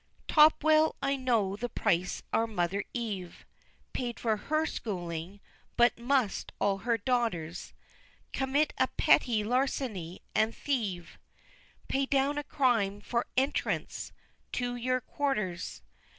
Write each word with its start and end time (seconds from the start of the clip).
VIII. 0.01 0.23
Top 0.33 0.63
well 0.63 0.95
I 1.03 1.15
know 1.15 1.55
the 1.55 1.69
price 1.69 2.23
our 2.33 2.47
mother 2.47 2.83
Eve 2.91 3.45
Paid 3.93 4.19
for 4.19 4.35
her 4.35 4.65
schooling: 4.65 5.39
but 5.77 5.99
must 5.99 6.51
all 6.59 6.79
her 6.79 6.97
daughters 6.97 7.75
Commit 8.33 8.73
a 8.79 8.87
petty 8.97 9.43
larceny, 9.43 10.23
and 10.33 10.55
thieve 10.55 11.19
Pay 11.87 12.07
down 12.07 12.39
a 12.39 12.43
crime 12.43 12.99
for 12.99 13.27
"entrance" 13.37 14.11
to 14.53 14.75
your 14.75 15.01
"quarters"? 15.01 15.83